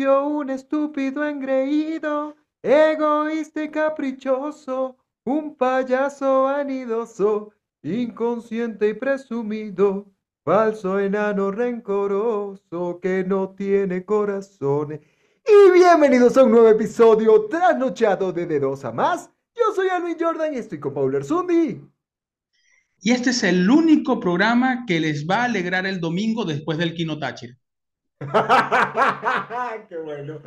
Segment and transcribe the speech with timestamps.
[0.00, 7.52] Un estúpido engreído, egoísta y caprichoso, un payaso vanidoso,
[7.82, 10.06] inconsciente y presumido,
[10.44, 15.00] falso enano rencoroso que no tiene corazones.
[15.44, 19.28] Y bienvenidos a un nuevo episodio trasnochado de De Dos a Más.
[19.52, 21.84] Yo soy Alvin Jordan y estoy con Paul Erzundi.
[23.00, 26.94] Y este es el único programa que les va a alegrar el domingo después del
[26.94, 27.58] Kino Táchira.
[29.88, 30.40] ¡Qué bueno!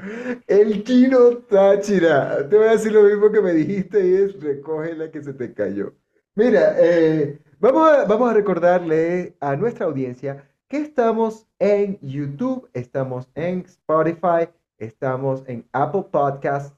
[0.47, 2.47] El Kino Táchira.
[2.49, 5.33] Te voy a decir lo mismo que me dijiste y es recoge la que se
[5.33, 5.93] te cayó.
[6.35, 13.29] Mira, eh, vamos, a, vamos a recordarle a nuestra audiencia que estamos en YouTube, estamos
[13.35, 16.75] en Spotify, estamos en Apple Podcasts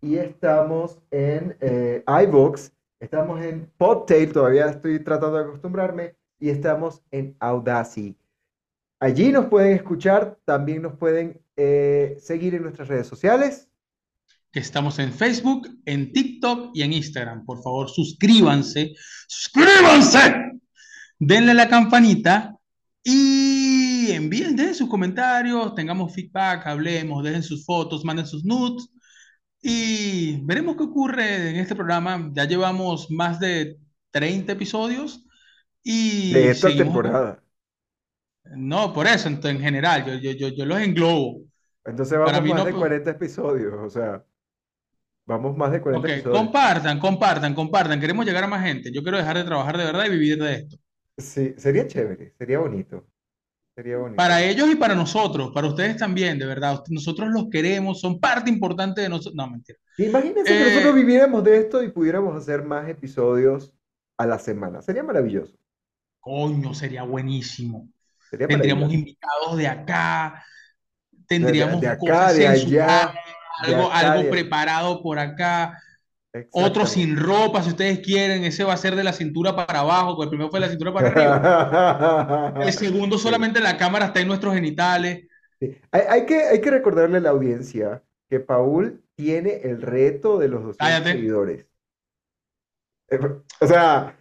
[0.00, 7.02] y estamos en eh, iVoox, estamos en Podtail, todavía estoy tratando de acostumbrarme, y estamos
[7.10, 8.16] en Audacity.
[8.98, 13.68] Allí nos pueden escuchar, también nos pueden eh, seguir en nuestras redes sociales.
[14.52, 17.44] Estamos en Facebook, en TikTok y en Instagram.
[17.44, 18.94] Por favor, suscríbanse.
[19.28, 20.52] ¡Suscríbanse!
[21.18, 22.56] Denle a la campanita
[23.02, 28.88] y envíen, dejen sus comentarios, tengamos feedback, hablemos, dejen sus fotos, manden sus nudes
[29.60, 32.30] y veremos qué ocurre en este programa.
[32.32, 33.78] Ya llevamos más de
[34.10, 35.24] 30 episodios
[35.82, 37.42] y de esta temporada.
[38.54, 41.42] No, por eso, en, en general, yo, yo, yo, yo los englobo.
[41.84, 44.24] Entonces vamos más de 40 episodios, o sea,
[45.24, 46.38] vamos más de 40 episodios.
[46.38, 48.00] Compartan, compartan, compartan.
[48.00, 48.90] Queremos llegar a más gente.
[48.92, 50.76] Yo quiero dejar de trabajar de verdad y vivir de esto.
[51.16, 53.06] Sí, sería chévere, sería bonito.
[53.74, 54.16] Sería bonito.
[54.16, 56.82] Para ellos y para nosotros, para ustedes también, de verdad.
[56.88, 59.34] Nosotros los queremos, son parte importante de nosotros.
[59.34, 59.78] No, mentira.
[59.98, 63.72] Imagínense que nosotros eh, viviéramos de esto y pudiéramos hacer más episodios
[64.16, 64.82] a la semana.
[64.82, 65.56] Sería maravilloso.
[66.20, 67.88] Coño, sería buenísimo
[68.30, 70.44] tendríamos invitados de acá,
[71.26, 73.14] tendríamos de, acá, de allá,
[73.62, 75.78] algo, algo preparado por acá.
[76.50, 80.16] Otro sin ropa, si ustedes quieren, ese va a ser de la cintura para abajo,
[80.16, 82.54] porque el primero fue de la cintura para arriba.
[82.66, 85.26] el segundo solamente la cámara está en nuestros genitales.
[85.90, 90.62] Hay, que, hay que recordarle a la audiencia que Paul tiene el reto de los
[90.62, 91.66] 200 seguidores.
[93.08, 93.18] Eh,
[93.60, 94.16] o sea,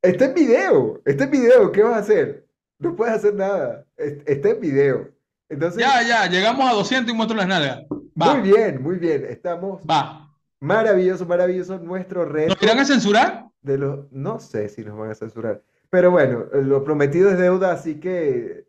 [0.00, 2.46] está en video, está en video, ¿qué vas a hacer?
[2.82, 3.86] No puedes hacer nada.
[3.96, 5.08] Está en video.
[5.48, 7.84] Entonces, ya, ya, llegamos a 200 y muestro las nalgas.
[8.14, 9.24] Muy bien, muy bien.
[9.24, 9.82] Estamos.
[9.88, 10.28] Va.
[10.58, 12.54] Maravilloso, maravilloso nuestro reto.
[12.54, 13.46] ¿Nos irán a censurar?
[13.60, 15.62] De los, no sé si nos van a censurar.
[15.90, 18.66] Pero bueno, lo prometido es deuda, así que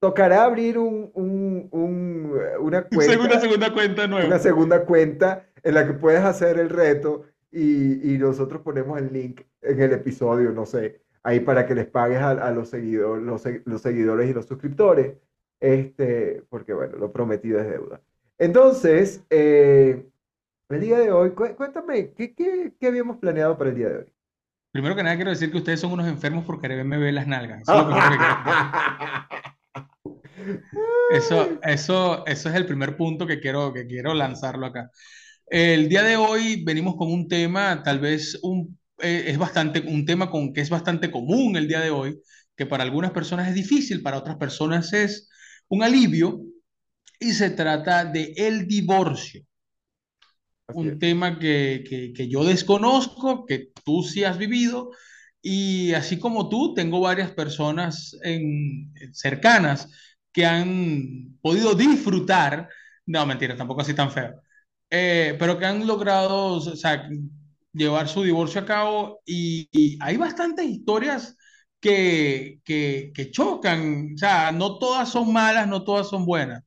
[0.00, 3.20] tocará abrir un, un, un, una cuenta.
[3.20, 4.26] Una segunda cuenta nueva.
[4.26, 9.12] Una segunda cuenta en la que puedes hacer el reto y, y nosotros ponemos el
[9.12, 13.24] link en el episodio, no sé ahí para que les pagues a, los, seguidores,
[13.64, 15.16] los, seguidores y los suscriptores,
[15.58, 18.00] este, porque bueno, lo prometido es deuda.
[18.38, 20.06] Entonces, eh,
[20.68, 24.12] el día de hoy, cuéntame, ¿qué, ¿qué, qué, habíamos planeado para el día de hoy?
[24.70, 27.62] Primero que nada quiero decir que ustedes son unos enfermos por quererme ver las nalgas.
[31.10, 34.90] Eso, eso, eso, es el primer punto que quiero, que quiero lanzarlo acá.
[35.46, 40.04] El día de hoy venimos con un tema tal vez un eh, es bastante, un
[40.06, 42.18] tema con, que es bastante común el día de hoy,
[42.56, 45.28] que para algunas personas es difícil, para otras personas es
[45.68, 46.40] un alivio,
[47.20, 49.44] y se trata de el divorcio.
[50.68, 54.90] un tema que, que, que, yo desconozco, que tú sí has vivido,
[55.42, 59.90] y así como tú, tengo varias personas en, cercanas
[60.32, 62.68] que han podido disfrutar,
[63.06, 64.40] no mentira, tampoco así tan feo,
[64.90, 67.08] eh, pero que han logrado, o sea,
[67.74, 71.36] llevar su divorcio a cabo y, hay bastantes historias
[71.80, 76.62] que, que, que, chocan, o sea, no todas son malas, no todas son buenas.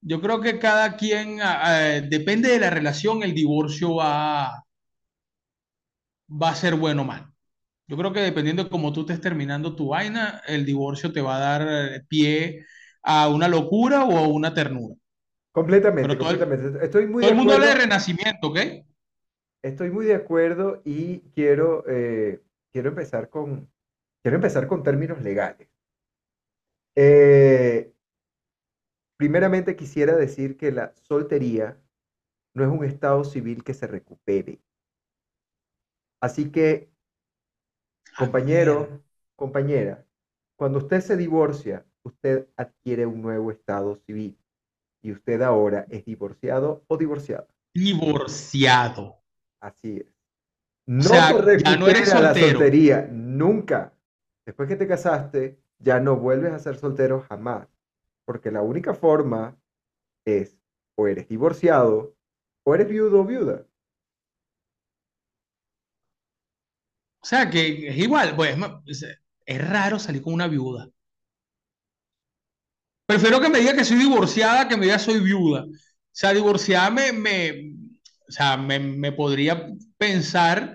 [0.00, 1.38] Yo creo que cada quien,
[2.10, 4.62] depende de la relación, el divorcio va,
[6.30, 7.30] va a ser bueno o mal.
[7.86, 11.36] Yo creo que dependiendo de cómo tú estés terminando tu vaina, el divorcio te va
[11.36, 12.66] a dar pie
[13.02, 14.94] a una locura o a una ternura.
[15.52, 16.84] Completamente, completamente.
[16.84, 18.58] Estoy muy todo el mundo habla de renacimiento, ¿ok?
[19.64, 23.72] Estoy muy de acuerdo y quiero, eh, quiero, empezar, con,
[24.22, 25.70] quiero empezar con términos legales.
[26.94, 27.90] Eh,
[29.16, 31.80] primeramente quisiera decir que la soltería
[32.52, 34.60] no es un estado civil que se recupere.
[36.20, 36.90] Así que,
[38.18, 39.02] compañero,
[39.34, 40.04] compañera,
[40.56, 44.36] cuando usted se divorcia, usted adquiere un nuevo estado civil
[45.00, 47.48] y usted ahora es divorciado o divorciada.
[47.72, 49.23] Divorciado.
[49.64, 50.06] Así es.
[50.86, 51.10] No
[51.58, 53.94] ya no eres la soltería, nunca.
[54.46, 57.68] Después que te casaste, ya no vuelves a ser soltero jamás.
[58.26, 59.58] porque la única forma
[60.26, 60.58] es
[60.96, 62.16] o eres divorciado
[62.64, 63.66] o eres viudo o viuda.
[67.22, 68.56] O sea, que es igual, pues
[68.86, 69.04] es,
[69.46, 70.88] es raro salir con una viuda.
[73.06, 75.64] Prefiero que me diga que soy divorciada que me diga soy viuda.
[75.64, 75.68] O
[76.12, 77.73] sea, divorciada me, me,
[78.28, 79.66] o sea, me, me podría
[79.98, 80.74] pensar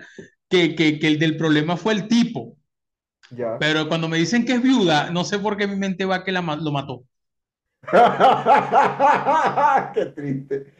[0.50, 2.58] que, que, que el del problema fue el tipo.
[3.32, 3.58] Ya.
[3.60, 6.32] Pero cuando me dicen que es viuda, no sé por qué mi mente va que
[6.32, 7.04] la, lo mató.
[9.94, 10.74] Qué triste.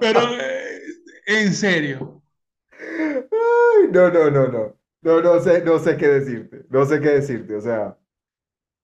[0.00, 0.80] Pero eh,
[1.26, 2.22] en serio.
[3.30, 4.76] Ay, no, no, no, no.
[5.02, 6.64] No, no sé, no sé qué decirte.
[6.70, 7.56] No sé qué decirte.
[7.56, 7.98] O sea,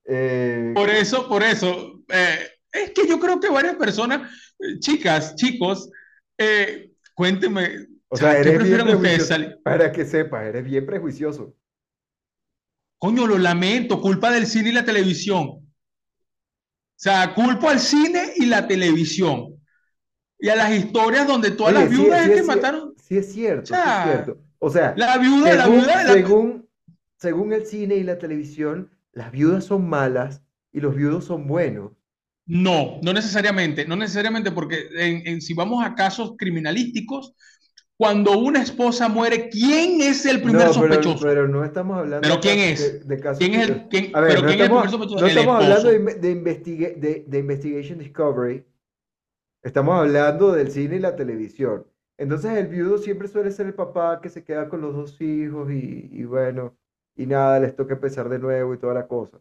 [0.06, 2.39] eh, Por eso, por eso, eh,
[2.73, 4.31] es que yo creo que varias personas,
[4.61, 5.91] eh, chicas, chicos,
[6.38, 9.47] eh, cuéntenme, o o sea, sea, ¿qué eres bien prejuicioso.
[9.62, 11.55] Para que sepas, eres bien prejuicioso.
[12.99, 15.47] Coño, lo lamento, culpa del cine y la televisión.
[15.49, 15.62] O
[16.97, 19.55] sea, culpo al cine y la televisión.
[20.38, 22.47] Y a las historias donde todas Oye, las sí, viudas sí es que es, cier-
[22.47, 22.88] mataron.
[22.91, 24.38] O sí es cierto, sí es sea, cierto.
[24.59, 26.69] O sea, la viuda, la según, viuda, la- según,
[27.17, 30.43] según el cine y la televisión, las viudas son malas
[30.73, 31.93] y los viudos son buenos.
[32.49, 37.35] No, no necesariamente, no necesariamente, porque en, en- si vamos a casos criminalísticos,
[37.97, 41.19] cuando una esposa muere, ¿quién es el primer No, pero, sospechoso?
[41.19, 43.00] pero no estamos hablando ¿Pero de, quién cas- es?
[43.00, 44.91] de, de casos ¿Quién es el, quién, A ver, pero no quién es el primer
[44.91, 45.19] estamos, sospechoso?
[45.19, 46.35] no estamos hablando de, de,
[46.97, 48.65] de, de Investigation Discovery,
[49.62, 51.87] estamos hablando del cine y la televisión.
[52.19, 55.71] Entonces el viudo siempre suele ser el papá que se queda con los dos hijos
[55.73, 56.77] y, y bueno,
[57.17, 59.41] y nada, les toca empezar de nuevo y toda la cosa.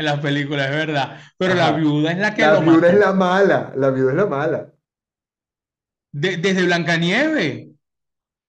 [0.00, 1.20] En las películas, es verdad.
[1.38, 4.16] Pero la viuda es la que La lo viuda es la mala, la viuda es
[4.16, 4.72] la mala.
[6.12, 7.68] De- desde Blancanieves.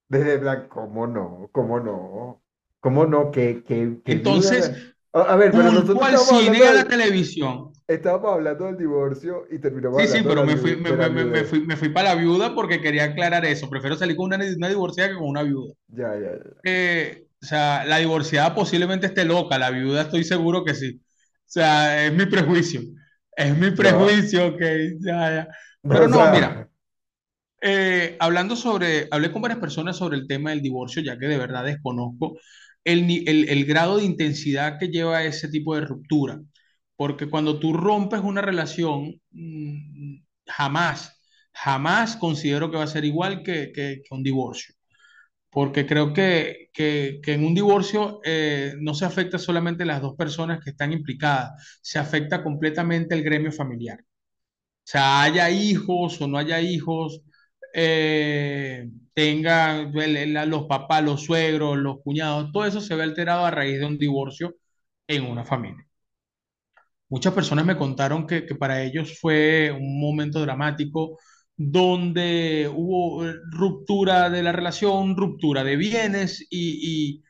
[0.10, 1.50] Desde Blanc, ¿cómo no?
[1.52, 2.42] ¿Cómo no?
[2.80, 3.32] ¿Cómo no?
[3.32, 4.54] ¿Qué, qué, qué viuda?
[4.56, 7.72] Entonces, A, ver, pero nosotros al cine y a la televisión.
[7.88, 11.66] estábamos hablando del divorcio y terminamos Sí, sí, hablando pero me fui, me, me- fui,
[11.66, 13.70] me fui para la viuda porque quería aclarar eso.
[13.70, 15.74] Prefiero salir con una, una divorciada que con una viuda.
[15.90, 16.62] Ya, ya, ya.
[16.64, 21.02] Eh, o sea, la divorciada posiblemente esté loca, la viuda estoy seguro que sí.
[21.52, 22.82] O sea, es mi prejuicio.
[23.36, 24.62] Es mi No, prejuicio, ok,
[25.02, 25.48] ya, ya.
[25.84, 26.70] no, Pero no, mira,
[27.62, 31.38] eh, hablando sobre, hablé con varias personas sobre el tema del divorcio, ya que de
[31.38, 32.40] verdad desconozco
[32.84, 36.40] el, el, el grado de intensidad que lleva ese tipo de ruptura.
[36.96, 41.22] Porque cuando tú rompes una relación, mm, jamás,
[41.54, 44.76] jamás considero que va a ser igual que, que- que un divorcio.
[45.52, 50.16] Porque creo que, que- que en un divorcio eh, no se afecta solamente las dos
[50.16, 54.00] personas que están implicadas, se afecta completamente el gremio familiar.
[54.02, 54.06] O
[54.92, 57.22] sea, haya hijos o no haya hijos,
[57.74, 58.90] eh,
[60.48, 63.98] los papás, los suegros, los cuñados, todo eso se ve alterado a raíz de un
[63.98, 64.56] divorcio
[65.08, 65.86] en una familia.
[67.10, 71.20] Muchas personas me contaron que, que para ellos fue un momento dramático
[71.72, 77.22] donde hubo eh, ruptura de la relación, ruptura de bienes y,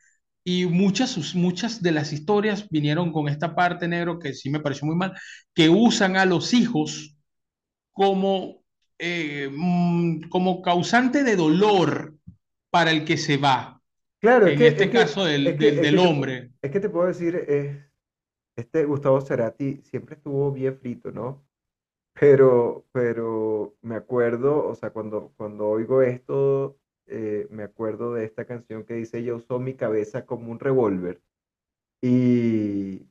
[0.44, 4.60] y, y muchas, muchas de las historias vinieron con esta parte negro que sí me
[4.60, 5.14] pareció muy mal,
[5.54, 7.16] que usan a los hijos
[7.92, 8.64] como,
[8.98, 12.16] eh, mm, como causante de dolor
[12.70, 13.80] para el que se va.
[14.20, 15.98] claro, es En que, este es que, caso es del, que, del, es del que
[15.98, 16.52] hombre.
[16.62, 17.78] es que te puedo decir, es,
[18.56, 21.46] este Gustavo Cerati siempre estuvo bien frito, ¿no?
[22.14, 28.44] Pero, pero me acuerdo, o sea, cuando, cuando oigo esto, eh, me acuerdo de esta
[28.46, 31.22] canción que dice, yo usó mi cabeza como un revólver
[32.02, 33.08] y,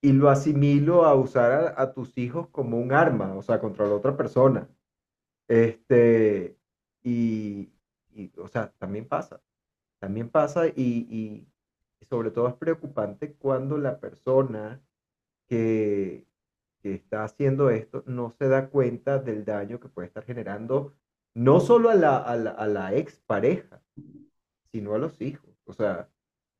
[0.00, 3.86] y lo asimilo a usar a, a tus hijos como un arma, o sea, contra
[3.86, 4.68] la otra persona.
[5.48, 6.58] Este,
[7.02, 7.72] y,
[8.10, 9.42] y, o sea, también pasa,
[10.00, 11.48] también pasa y, y,
[12.00, 14.82] y sobre todo es preocupante cuando la persona
[15.48, 16.26] que,
[16.82, 20.94] que está haciendo esto no se da cuenta del daño que puede estar generando
[21.34, 23.82] no solo a la, a la, a la expareja,
[24.72, 25.50] sino a los hijos.
[25.64, 26.10] O sea,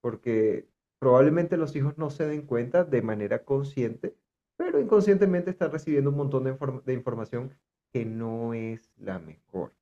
[0.01, 4.17] porque probablemente los hijos no se den cuenta de manera consciente,
[4.57, 7.53] pero inconscientemente están recibiendo un montón de, inform- de información
[7.93, 9.73] que no es la mejor.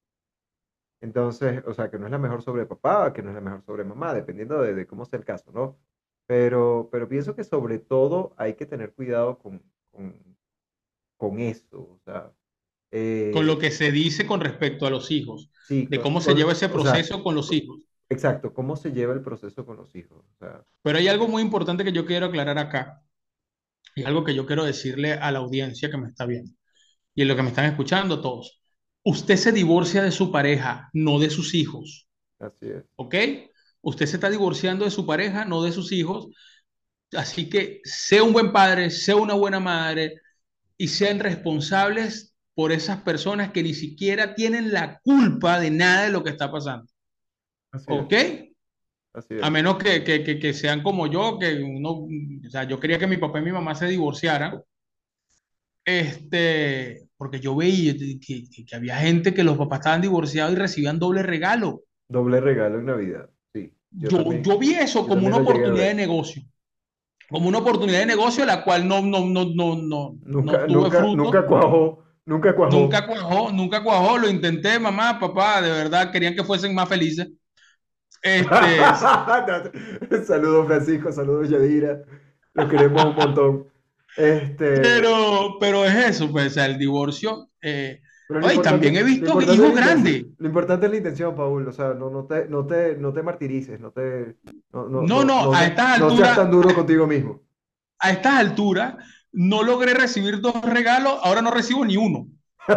[1.00, 3.62] Entonces, o sea, que no es la mejor sobre papá, que no es la mejor
[3.64, 5.78] sobre mamá, dependiendo de, de cómo sea el caso, ¿no?
[6.26, 10.29] Pero, pero pienso que sobre todo hay que tener cuidado con, con,
[11.20, 12.32] con eso, o sea,
[13.30, 16.22] con lo eh, que se dice con respecto a los hijos, sí, de con, cómo
[16.22, 17.78] se lleva ese o sea, proceso con los hijos.
[18.08, 21.42] exacto, cómo se lleva el proceso con los hijos, o sea, Pero hay algo muy
[21.42, 23.02] importante que yo quiero aclarar acá,
[23.94, 26.52] y algo que yo quiero decirle a la audiencia que me está viendo,
[27.14, 28.62] y en lo que me están escuchando todos.
[29.02, 32.08] Usted se divorcia de su pareja, no de sus hijos,
[32.38, 32.84] así es.
[32.96, 33.14] ¿ok?
[33.82, 36.30] Usted se está divorciando de su pareja, no de sus hijos,
[37.12, 40.20] Así que sea un buen padre, sea una buena madre
[40.80, 46.10] y sean responsables por esas personas que ni siquiera tienen la culpa de nada de
[46.10, 46.86] lo que está pasando.
[47.70, 48.14] Así es, ¿Ok?
[49.12, 49.50] así A es.
[49.50, 53.06] menos que, que, que, que sean como yo, que uno, o sea, yo quería que
[53.06, 54.62] mi papá y mi mamá se divorciaran,
[55.84, 60.98] este, porque yo veía que, que, había gente que los papás estaban divorciados y recibían
[60.98, 61.82] doble regalo.
[62.08, 63.28] Doble regalo en Navidad.
[63.52, 66.42] Sí, yo Yo, yo vi eso como una a oportunidad de negocio,
[67.30, 70.90] como una oportunidad de negocio la cual no, no, no, no, no, no Nunca, tuve
[70.90, 73.06] nunca, nunca fruto, cuajó, nunca nunca cuajó.
[73.06, 77.28] cuajó, nunca cuajó, lo intenté, mamá, papá, de verdad querían que fuesen más felices.
[78.22, 78.96] Este,
[80.26, 82.02] Saludos Francisco, saludos Yadira,
[82.54, 83.66] los queremos un montón.
[84.16, 87.50] Este, pero, pero es eso, pues, o sea, el divorcio.
[87.62, 90.26] eh, pero también he visto hijos grandes.
[90.38, 93.22] lo importante es la intención, Paul, o sea, no, no te, no te, no te
[93.22, 94.36] martirices, no te,
[94.72, 97.42] no, no, No, no, no, no, a estas no seas alturas, tan duro contigo mismo.
[97.98, 98.96] a estas alturas,
[99.32, 102.28] no logré recibir dos regalos, ahora no recibo ni uno.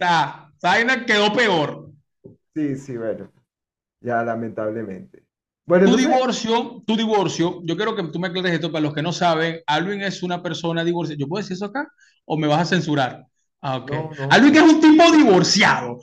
[0.00, 1.92] La vaina quedó peor.
[2.54, 3.32] Sí, sí, bueno,
[4.00, 5.24] ya lamentablemente.
[5.68, 8.94] Bueno, Tu entonces, divorcio, tu divorcio, yo quiero que tú me aclares esto para los
[8.94, 9.60] que no saben.
[9.66, 11.18] Alvin es una persona divorciada.
[11.18, 11.88] ¿Yo puedo decir eso acá?
[12.24, 13.24] ¿O me vas a censurar?
[13.60, 13.92] Ah, ok.
[13.92, 15.98] no, no, Alvin es un tipo divorciado.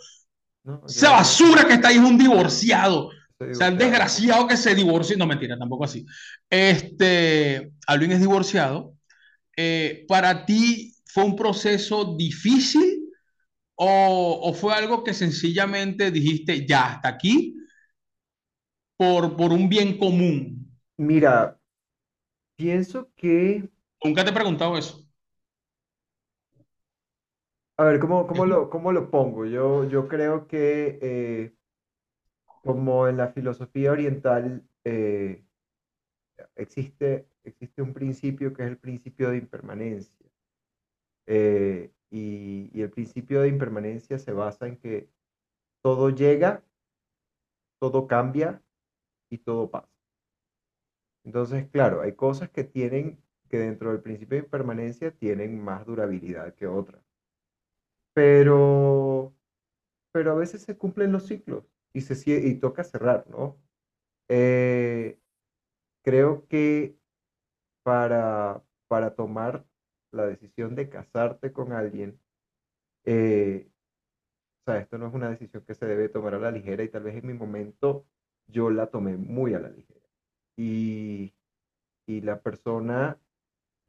[0.63, 3.07] no, Esa basura que está ahí es un divorciado.
[3.07, 5.17] O sea, el desgraciado que se divorció.
[5.17, 6.05] No, mentira, tampoco así.
[6.49, 8.95] Este, Alvin es divorciado.
[9.57, 13.05] Eh, ¿para ti fue un proceso difícil
[13.75, 17.55] o, o fue algo que sencillamente dijiste, ya, hasta aquí,
[18.97, 20.71] por, por un bien común?
[20.97, 21.59] Mira,
[22.57, 23.69] pienso que,
[24.03, 25.05] Nunca te he preguntado eso.
[27.77, 29.45] a ver, ¿cómo, cómo lo, cómo lo pongo?
[29.45, 31.55] Yo, yo creo que eh,
[32.63, 35.45] como en la filosofía oriental eh,
[36.55, 40.25] existe, existe un principio que es el principio de impermanencia.
[41.27, 45.09] Eh, y, y el principio de impermanencia se basa en que
[45.81, 46.63] todo llega,
[47.79, 48.61] todo cambia
[49.29, 49.89] y todo pasa.
[51.25, 56.53] Entonces, claro, hay cosas que tienen, que dentro del principio de impermanencia tienen más durabilidad
[56.53, 57.03] que otras.
[58.13, 59.33] Pero,
[60.11, 63.57] pero a veces se cumplen los ciclos y, se, y toca cerrar, ¿no?
[64.29, 65.19] Eh,
[66.03, 66.97] creo que
[67.83, 69.65] para, para tomar
[70.11, 72.19] la decisión de casarte con alguien,
[73.05, 73.69] eh,
[74.61, 76.89] o sea, esto no es una decisión que se debe tomar a la ligera y
[76.89, 78.05] tal vez en mi momento
[78.47, 80.01] yo la tomé muy a la ligera.
[80.57, 81.33] Y,
[82.07, 83.19] y la persona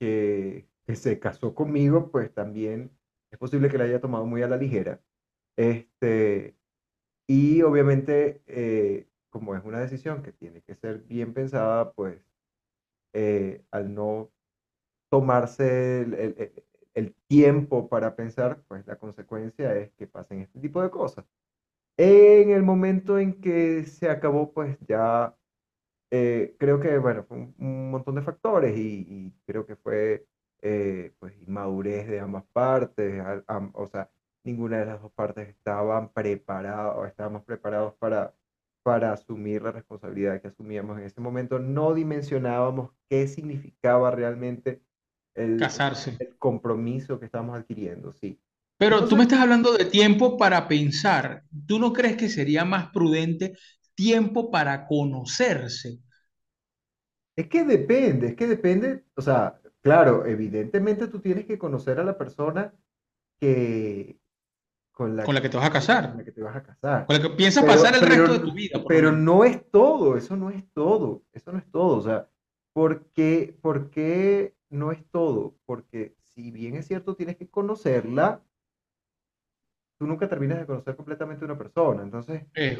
[0.00, 2.92] que, que se casó conmigo, pues también
[3.30, 5.00] es posible que la haya tomado muy a la ligera.
[5.56, 6.56] Este,
[7.28, 12.22] y obviamente, eh, como es una decisión que tiene que ser bien pensada, pues
[13.12, 14.30] eh, al no
[15.10, 16.36] tomarse el, el-
[16.94, 21.24] el- tiempo para pensar, pues la consecuencia es que pasen este tipo de cosas.
[21.98, 25.34] En el momento en que se acabó, pues ya
[26.10, 30.26] eh, creo que, bueno, fue un, un montón de factores y, y creo que fue,
[30.62, 34.10] eh, pues, inmadurez de ambas partes, al- am- o sea,
[34.44, 38.34] ninguna de las dos partes estaban preparados o estábamos preparados para,
[38.82, 41.58] para asumir la responsabilidad que asumíamos en ese momento.
[41.60, 44.82] No dimensionábamos qué significaba realmente
[45.34, 46.12] el, Casarse.
[46.18, 48.40] el compromiso que estábamos adquiriendo, sí.
[48.78, 51.44] Pero tú me estás hablando de tiempo para pensar.
[51.66, 53.56] ¿Tú no crees que sería más prudente
[53.94, 55.98] tiempo para conocerse?
[57.36, 62.04] Es que depende, es que depende, o sea, claro, evidentemente tú tienes que conocer a
[62.04, 62.74] la persona
[63.40, 64.20] que
[64.92, 66.62] con la Con la que te vas a con casar, la que te vas a
[66.64, 67.08] casar.
[67.08, 69.12] con la que piensas Pero, pasar el resto de tu vida, pero menos.
[69.12, 72.28] no es todo, eso no es todo, eso no es todo, o sea,
[72.72, 75.56] ¿por qué, por qué no es todo?
[75.66, 78.42] Porque si bien es cierto, tienes que conocerla,
[79.98, 82.02] tú nunca terminas de conocer completamente a una persona.
[82.02, 82.78] Entonces, Es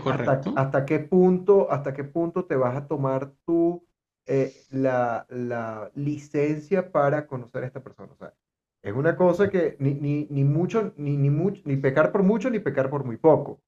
[0.57, 3.87] ¿hasta, qué punto, hasta qué punto te vas a tomar tú
[4.27, 8.13] eh, la, la licencia para conocer a esta persona?
[8.13, 8.35] O sea,
[8.83, 12.51] es una cosa que ni, ni, ni mucho, ni, ni mucho, ni pecar por mucho,
[12.51, 13.63] ni pecar por muy poco.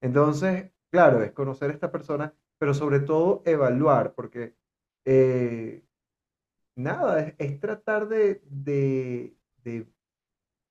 [0.00, 4.54] Entonces, claro, es conocer a esta persona, pero sobre todo evaluar, porque
[5.04, 5.84] eh,
[6.76, 9.86] nada, es, es tratar de, de, de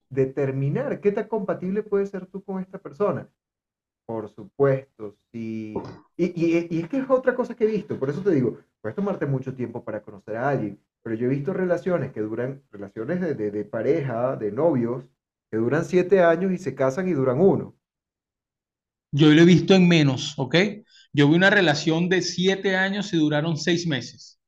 [0.09, 3.29] determinar qué tan compatible puedes ser tú con esta persona.
[4.05, 5.83] Por supuesto, sí.
[6.17, 9.25] Y, es que es otra cosa que he visto, por eso te digo, puedes tomarte
[9.25, 13.35] mucho tiempo para conocer a alguien, pero yo he visto relaciones que duran, relaciones de,
[13.35, 15.05] de- de pareja, de novios,
[15.51, 17.75] que duran siete años y se casan y duran uno.
[19.11, 20.55] Yo lo he visto en menos, ¿ok?
[21.13, 24.39] Yo vi una relación de siete años y duraron seis meses.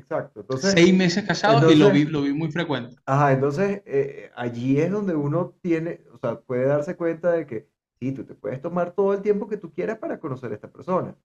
[0.00, 0.40] Exacto.
[0.40, 2.96] Entonces, Seis meses casados y lo vi, lo vi muy frecuente.
[3.06, 7.68] ajá, entonces eh, allí es donde uno tiene, o sea, puede darse cuenta de que
[8.00, 10.70] sí, tú te puedes tomar todo el tiempo que tú quieras para conocer a esta
[10.70, 11.16] persona,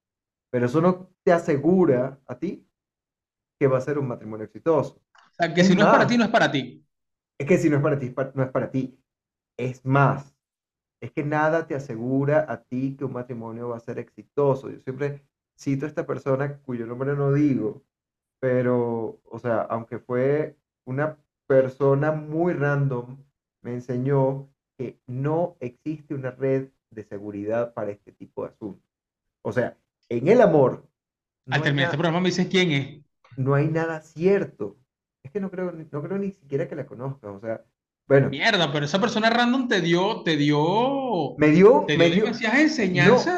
[0.51, 2.67] pero eso no te asegura a ti
[3.60, 5.01] que va a ser un matrimonio exitoso.
[5.32, 6.84] O sea, que Es si no es para ti, no es para ti.
[7.38, 9.00] es que si no es para ti, no es para ti.
[9.58, 10.36] Es más,
[11.01, 14.72] es que nada te asegura a ti que un matrimonio va a ser exitoso.
[14.72, 15.27] Yo siempre
[15.60, 17.84] cito a esta persona cuyo nombre no digo,
[18.45, 23.17] pero, o sea, aunque fue una persona muy random,
[23.63, 24.47] me enseñó
[24.77, 28.87] que no existe una red de seguridad para este tipo de asuntos.
[29.41, 29.75] O sea,
[30.09, 30.87] en el amor
[31.49, 33.03] Al no hay terminar este programa me dices quién es.
[33.35, 34.77] no hay nada cierto.
[35.23, 37.31] Es que no creo, no creo ni siquiera que la conozcas.
[37.31, 37.65] O sea,
[38.07, 42.25] bueno, Mierda, pero esa persona random te dio, te dio, me dio, te me dio
[42.25, 42.77] dio, demasiadas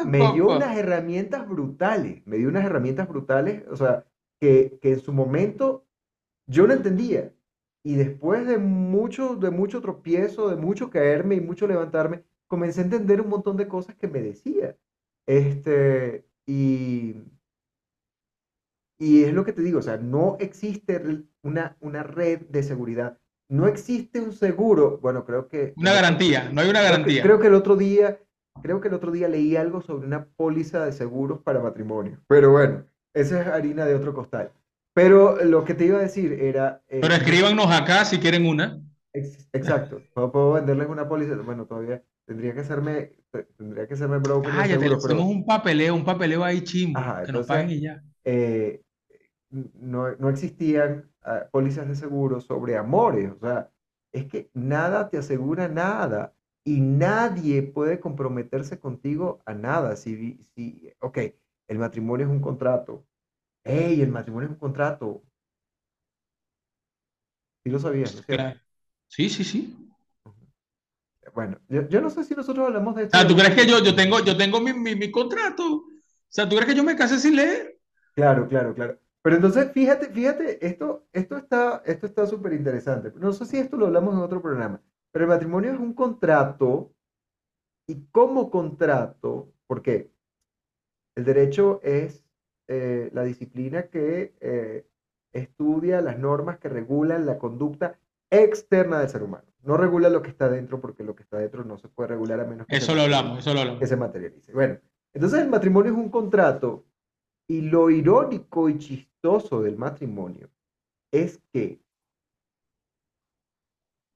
[0.03, 4.03] no, me dio unas herramientas brutales, me dio unas herramientas brutales, o sea,
[4.39, 5.85] que, que en su momento
[6.47, 7.33] yo no entendía.
[7.83, 12.83] Y después de mucho, de mucho tropiezo, de mucho caerme y mucho levantarme, comencé a
[12.85, 14.77] entender un montón de cosas que me decía.
[15.25, 17.15] Este, y,
[18.99, 21.01] y es lo que te digo, o sea, no existe
[21.43, 23.19] una, una red de seguridad.
[23.49, 24.97] No existe un seguro.
[24.97, 27.23] Bueno, creo que Una garantía, no hay una creo que, garantía.
[27.23, 28.19] creo que el otro día,
[28.61, 32.19] creo que el otro día leí algo sobre una póliza de seguros para matrimonio.
[32.27, 32.85] Pero bueno,
[33.21, 34.51] esa es harina de otro costal.
[34.93, 38.45] Pero lo que te iba a decir era, Pero eh, no, escríbanos acá si quieren
[38.45, 38.79] una.
[39.13, 41.35] ex- exacto, puedo, venderles una póliza.
[41.37, 45.29] Bueno, todavía tendría que hacerme, te- tendría que hacerme broker Cállate, le seguros, hacemos pero,
[45.29, 48.01] un papeleo, un papeleo ahí chimbo, ajá, que nos paguen entonces, y ya.
[48.23, 48.81] eh,
[49.51, 53.31] no, no existían ah, pólizas de seguro sobre amores.
[53.33, 53.71] O sea,
[54.13, 59.95] es que nada te asegura nada y nadie puede comprometerse contigo a nada.
[59.95, 61.19] Si, si, ok,
[61.67, 63.05] el matrimonio es un contrato.
[63.63, 65.23] ¡Ey, el matrimonio es un contrato!
[67.63, 68.23] Sí lo sabías.
[69.07, 69.75] Sí, sí, sí.
[71.33, 73.83] Bueno, yo, yo no sé si nosotros hablamos de esto en ¿tú crees que yo,
[73.83, 75.65] yo tengo, yo tengo mi, mi, mi contrato?
[75.75, 75.83] O
[76.29, 77.79] sea, ¿tú crees que yo me casé sin leer?
[78.15, 78.97] Claro, claro, claro.
[79.21, 83.11] Pero entonces, fíjate, fíjate, esto, esto está, esto está súper interesante.
[83.17, 86.93] No sé si esto lo hablamos en otro programa, pero el matrimonio es un contrato
[87.87, 90.11] y como contrato, porque
[91.17, 92.23] el derecho es
[92.67, 94.85] eh, la disciplina que eh,
[95.33, 97.97] estudia las normas que regulan la conducta
[98.29, 99.47] externa del ser humano.
[99.63, 102.39] No regula lo que está dentro, porque lo que está dentro no se puede regular
[102.39, 103.89] a menos que se Eso lo hablamos, eso lo que hablamos.
[103.89, 104.53] se materialice.
[104.53, 104.77] Bueno,
[105.11, 106.85] entonces el matrimonio es un contrato
[107.47, 110.51] y lo irónico y chistoso del matrimonio
[111.11, 111.81] es que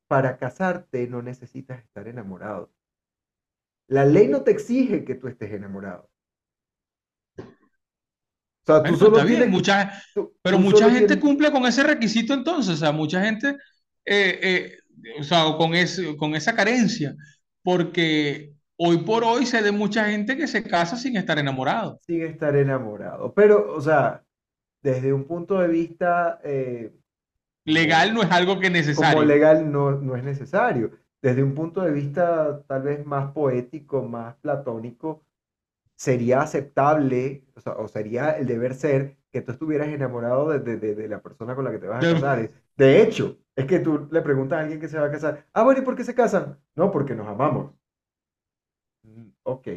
[0.08, 2.70] para casarte no necesitas estar enamorado.
[3.88, 6.11] La ley no te exige que tú estés enamorado.
[8.64, 11.24] O sea, tú Bueno, pero solo tienes, mucha, tú, pero tú mucha solo gente tienes,
[11.24, 13.58] cumple con ese requisito entonces, o sea, mucha gente,
[14.06, 14.78] eh, eh,
[15.20, 17.16] o sea, con, ese, con esa carencia,
[17.64, 22.02] porque hoy por hoy se de mucha gente que se casa sin estar enamorado.
[22.06, 23.34] sin estar enamorado.
[23.34, 24.24] Pero, o sea,
[24.84, 26.92] desde un punto de vista eh,
[27.66, 29.24] Legal como, no es algo que es como necesario.
[29.24, 30.92] legal no, no es necesario.
[31.22, 35.24] Desde un punto de vista tal vez más poético, más platónico,
[36.02, 40.78] sería aceptable, o sea, o sería el deber ser que tú estuvieras enamorado de, de-
[40.78, 42.50] de- de la persona con la que te vas a casar.
[42.78, 45.64] De hecho, es que tú le preguntas a alguien que se va a casar, ah,
[45.64, 46.60] bueno, ¿y por qué se casan?
[46.76, 47.74] No, porque nos amamos.
[49.04, 49.68] Mm, Ok,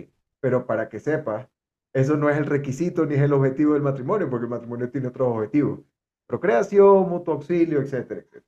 [0.40, 1.48] pero para que sepas,
[1.92, 5.08] eso no es el requisito ni es el objetivo del matrimonio, porque el matrimonio tiene
[5.08, 5.80] otros objetivos.
[6.26, 8.44] Procreación, mutuo auxilio, etcétera, etcétera.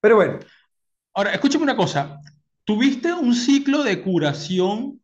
[0.00, 0.38] Pero bueno,
[1.14, 2.20] Ahora, escúchame una cosa.
[2.64, 5.02] ¿Tuviste un ciclo de curación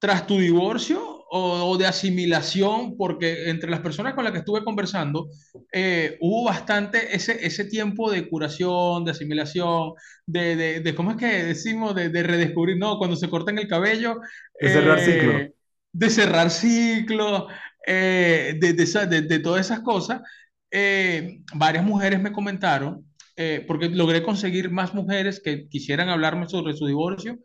[0.00, 2.96] tras tu divorcio o, o de asimilación?
[2.98, 5.28] Porque entre las personas con las que estuve conversando,
[5.72, 9.92] eh, hubo bastante ese, ese tiempo de curación, de asimilación,
[10.26, 11.94] de, de, de- ¿cómo es que decimos?
[11.96, 14.16] De, de redescubrir, no, cuando se cortan el cabello,
[14.60, 15.46] de cerrar ciclo.
[15.46, 15.54] eh,
[15.92, 17.44] de cerrar ciclos,
[17.86, 20.22] eh, de todas esas cosas.
[20.70, 23.04] Eh, varias mujeres me comentaron,
[23.36, 27.38] eh, porque logré conseguir más mujeres que quisieran hablarme sobre su divorcio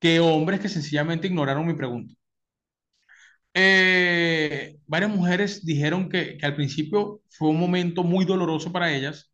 [0.00, 2.14] que hombres que sencillamente ignoraron mi pregunta.
[3.54, 9.32] Eh, varias mujeres dijeron que, que al principio fue un momento muy doloroso para ellas,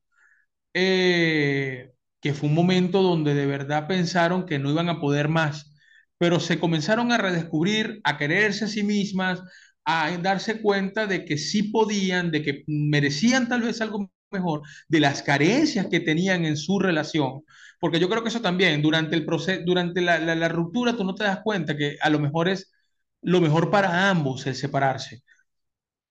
[0.75, 5.75] eh, que fue un momento donde de verdad pensaron que no iban a poder más,
[6.19, 9.43] pero se comenzaron a redescubrir, a quererse a sí mismas,
[9.85, 15.01] a darse cuenta de que sí podían, de que merecían tal vez algo mejor, de
[15.01, 17.43] las carencias que tenían en su relación.
[17.85, 21.05] Porque yo creo que eso también, durante el proceso, durante la, la, la ruptura, tú
[21.05, 22.73] no te das cuenta que a lo mejor es
[23.23, 25.23] lo mejor para ambos el separarse.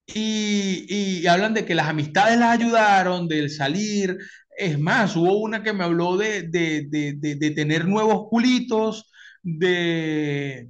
[0.05, 0.85] Y,
[1.23, 4.17] y hablan de que las amistades las ayudaron, del salir.
[4.57, 9.09] Es más, hubo una que me habló de, de, de, de, tener nuevos culitos,
[9.41, 10.69] de,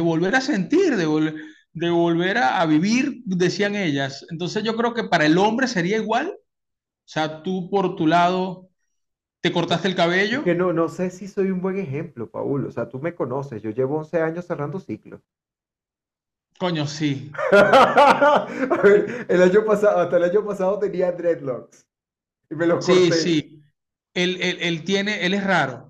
[0.00, 1.34] volver a sentir, de, vol-
[1.74, 4.24] volver a, a vivir, decían ellas.
[4.30, 6.28] Entonces yo creo que para el hombre sería igual.
[6.30, 6.62] O
[7.12, 8.70] sea, tú por tu lado
[9.44, 10.42] te cortaste el cabello.
[10.42, 12.66] que no, no sé si soy un buen ejemplo, Paul.
[12.66, 15.20] O sea, tú me conoces, yo llevo 11 años cerrando ciclos.
[16.58, 17.30] Coño, sí.
[17.52, 18.46] A
[18.82, 21.86] ver, el año pasado, hasta el año pasado tenía dreadlocks
[22.50, 23.12] y me los Sí, corté.
[23.12, 23.62] sí.
[24.14, 25.88] Él, él- él tiene, él es raro.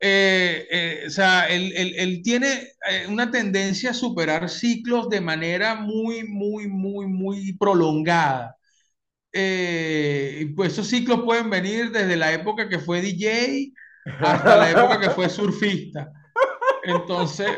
[0.00, 5.20] Eh, eh, o sea, él, él- él tiene eh, una tendencia a superar ciclos de
[5.20, 8.56] manera muy, muy, muy, muy prolongada.
[9.38, 13.70] Eh, pues esos ciclos pueden venir desde la época que fue DJ
[14.20, 16.10] hasta la época que fue surfista.
[16.84, 17.50] Entonces,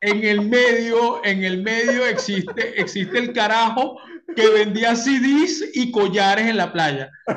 [0.00, 4.00] en el medio, en el medio existe, existe el carajo
[4.34, 7.08] que vendía CDs y collares en la playa.
[7.28, 7.32] O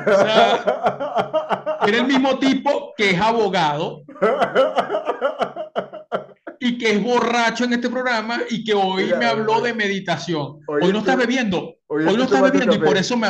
[1.86, 4.02] era el mismo tipo que es abogado
[6.60, 10.60] y que es borracho en este programa y que hoy Mira, me habló de meditación.
[10.66, 13.28] Hoy Hoy no estás bebiendo, hoy hoy no estás bebiendo y por eso me,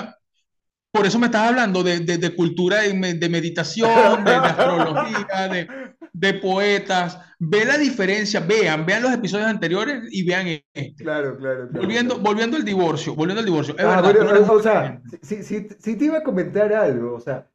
[0.93, 3.89] por eso me estás hablando de, de- de cultura de, de meditación,
[4.25, 5.69] de, astrología, de,
[6.13, 7.19] de poetas.
[7.39, 10.95] Ve la diferencia, vean, vean los episodios anteriores y vean este.
[10.97, 12.23] Claro, claro, claro, Volviendo, claro.
[12.31, 13.75] volviendo al divorcio, volviendo al divorcio.
[13.77, 17.15] Es Ah, verdad, bueno, no o sea, si, si, si te iba a comentar algo,
[17.17, 17.51] o sea,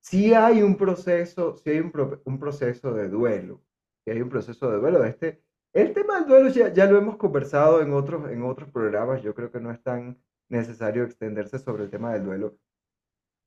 [0.00, 3.62] sí hay un proceso, sí hay un, pro- un proceso de duelo,
[4.04, 5.04] sí hay un proceso de duelo.
[5.04, 9.22] Este, el tema del duelo ya, ya lo hemos conversado en otros, en otros programas,
[9.22, 12.56] yo creo que no es tan necesario extenderse sobre el tema del duelo.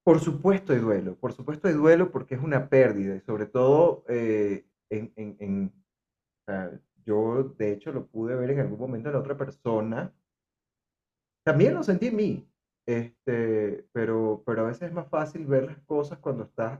[0.04, 4.04] Por supuesto hay duelo, por supuesto hay duelo porque es una pérdida y sobre todo
[4.10, 5.74] eh, en, en, en-
[6.42, 6.72] o sea,
[7.06, 10.14] yo de hecho lo pude ver en algún momento en otra persona
[11.44, 12.50] también lo sentí en mí,
[12.86, 16.80] este, pero, pero a veces es más fácil ver las cosas cuando estás,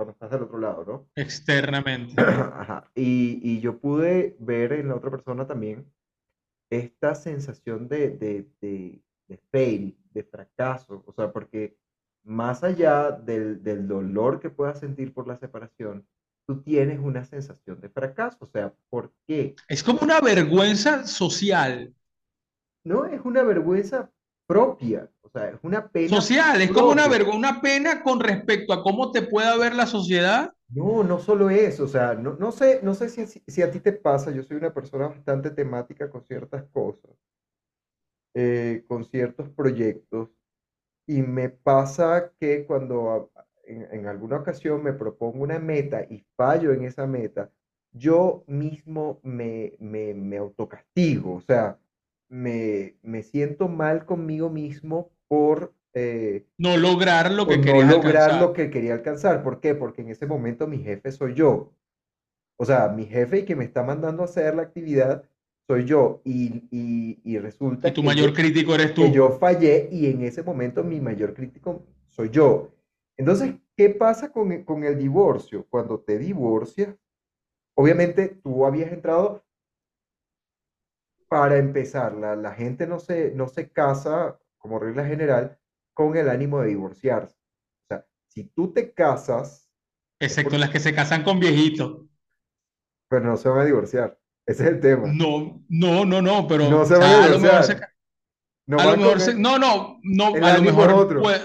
[0.00, 1.08] cuando estás del otro lado, ¿no?
[1.14, 2.14] Externamente.
[2.22, 2.90] Ajá.
[2.94, 5.86] Y, y yo pude ver en la otra persona también
[6.70, 11.76] esta sensación de, de, de, de fail, de fracaso, o sea, porque
[12.24, 16.06] más allá del, del dolor que puedas sentir por la separación,
[16.46, 19.54] tú tienes una sensación de fracaso, o sea, ¿por qué?
[19.68, 21.94] Es como una vergüenza social.
[22.84, 24.10] No es una vergüenza
[24.50, 27.08] propia, o sea, es una pena Social, es como una propia.
[27.08, 30.52] vergüenza, una pena con respecto a cómo te pueda ver la sociedad.
[30.68, 33.80] No, no solo eso, o sea, no, no sé, no sé si, si, a ti
[33.80, 37.10] te pasa, yo soy una persona bastante temática con ciertas cosas,
[38.34, 40.30] eh, con ciertos proyectos,
[41.06, 46.24] y me pasa que cuando a- en, en alguna ocasión me propongo una meta y
[46.36, 47.52] fallo en esa meta,
[47.92, 51.78] yo mismo me, me, me autocastigo, o sea,
[52.30, 55.74] me, me siento mal conmigo mismo por...
[55.94, 58.40] eh, No lograr lo que no querías lograr alcanzar.
[58.40, 59.42] lo que quería alcanzar.
[59.42, 59.74] ¿Por qué?
[59.74, 61.74] Porque en ese momento mi jefe soy yo.
[62.58, 65.24] O sea, mi jefe y que me está mandando a hacer la actividad
[65.68, 66.22] soy yo.
[66.24, 69.06] Y, y, y resulta Y tu que mayor yo, crítico eres que tú.
[69.10, 72.70] yo fallé y en ese momento mi mayor crítico soy yo.
[73.18, 75.66] Entonces, ¿qué pasa con, con el divorcio?
[75.70, 76.96] Cuando te divorcias,
[77.76, 79.44] obviamente tú habías entrado
[81.30, 85.58] para empezar, la, la gente no se, no se casa, como regla general,
[85.94, 87.36] con el ánimo de divorciarse.
[87.84, 89.70] O sea, si tú te casas,
[90.20, 92.06] Excepto porque, las que se casan con viejitos.
[93.08, 94.18] pero no se van a divorciar.
[94.46, 95.08] Ese es el tema.
[95.12, 97.90] No, no, no, no, pero, No se van a divorciar.
[98.66, 100.00] No a lo mejor se, no, no,
[100.42, 101.22] a lo mejor otro.
[101.22, 101.40] puede,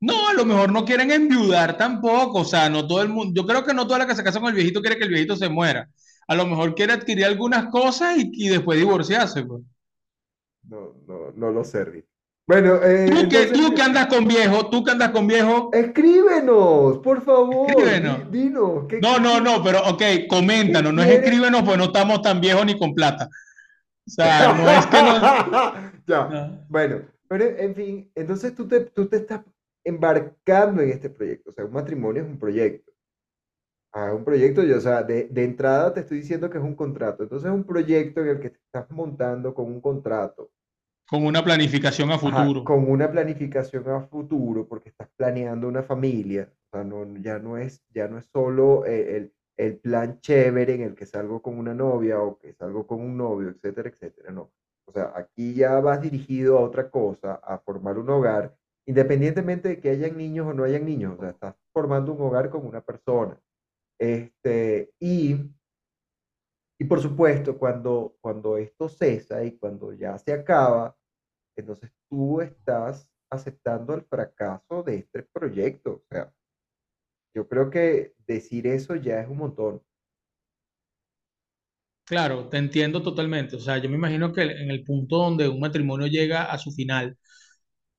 [0.00, 3.46] no, a lo mejor no quieren enviudar tampoco, o sea, no todo el mundo, yo
[3.46, 5.36] creo que no toda la que se casa con el viejito quiere que el viejito
[5.36, 5.88] se muera.
[6.32, 9.62] A lo mejor quiere adquirir algunas cosas y, y después divorciarse, pues.
[10.68, 12.06] No, no, no lo sé, Rick.
[12.46, 15.70] Bueno, eh, Tú que, entonces, tú que andas con viejo, tú que andas con viejo,
[15.72, 18.30] escríbenos, por favor, escríbenos.
[18.32, 22.40] dinos, ¿qué, No, no, no, pero ok, coméntanos, no es escríbenos, pues no estamos tan
[22.40, 23.28] viejos ni con plata.
[24.06, 25.92] O sea, no es que no.
[26.06, 26.64] Ya, no.
[26.68, 29.42] bueno, pero en fin, entonces tú te, tú te estás
[29.84, 32.91] embarcando en este proyecto, o sea, un matrimonio es un proyecto.
[33.94, 36.74] Ah, un proyecto, yo, o sea, de, de entrada te estoy diciendo que es un
[36.74, 40.50] contrato, entonces es un proyecto en el que te estás montando con un contrato,
[41.08, 42.64] Con una planificación a ajá, futuro.
[42.64, 47.58] con una planificación a futuro, porque estás planeando una familia, o sea, no, ya no
[47.58, 51.58] es, ya no es solo eh, el, el plan chévere en el que salgo con
[51.58, 54.52] una novia o que salgo con un novio, etcétera, etcétera, no.
[54.86, 59.80] O sea, aquí ya vas dirigido a otra cosa, a formar un hogar, independientemente de
[59.80, 62.80] que hayan niños o no hayan niños, o sea, estás formando un hogar con una
[62.80, 63.38] persona.
[64.02, 65.36] Este, y,
[66.78, 70.96] Y por supuesto, cuando, cuando esto cesa y cuando ya se acaba,
[71.56, 75.92] entonces tú estás aceptando el fracaso de este proyecto.
[75.92, 76.32] O sea,
[77.34, 79.82] yo creo que decir eso ya es un montón.
[82.04, 83.56] Claro, te entiendo totalmente.
[83.56, 86.70] O sea, yo me imagino que en el punto donde un matrimonio llega a su
[86.72, 87.16] final,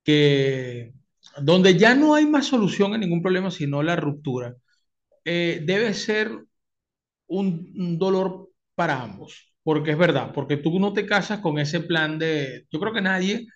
[0.04, 0.94] que
[1.42, 4.56] donde ya no hay más solución a ningún problema sino la ruptura,
[5.26, 6.32] eh, debe ser
[7.28, 9.54] un, un dolor para ambos.
[9.64, 13.02] Porque es verdad, porque tú no te casas con ese plan de, yo creo que
[13.02, 13.48] nadie,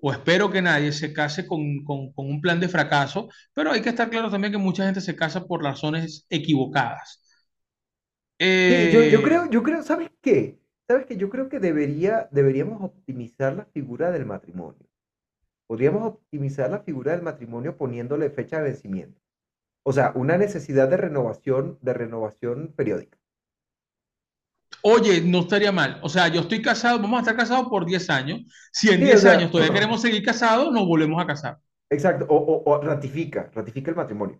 [0.00, 3.82] o espero que nadie se case con, con, con un plan de fracaso, pero hay
[3.82, 7.20] que estar claro también que mucha gente se casa por razones equivocadas.
[8.66, 10.58] Sí, yo, yo Eh, creo, yo creo, ¿sabes qué?
[10.88, 11.16] ¿Sabes qué?
[11.16, 14.86] Yo creo que debería, deberíamos optimizar la figura del matrimonio.
[15.66, 19.20] Podríamos optimizar la figura del matrimonio poniéndole fecha de vencimiento.
[19.82, 23.18] O sea, una necesidad de renovación, de renovación periódica.
[24.82, 25.98] Oye, no estaría mal.
[26.02, 28.40] O sea, yo estoy casado, vamos a estar casados por 10 años.
[28.72, 31.58] Si en Sí, o 10 años todavía queremos seguir casados, nos volvemos a casar.
[31.90, 32.26] exacto.
[32.28, 34.38] O, o- o ratifica, ratifica el matrimonio.